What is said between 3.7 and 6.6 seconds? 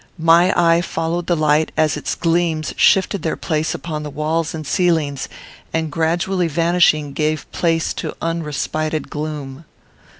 upon the walls and ceilings, and, gradually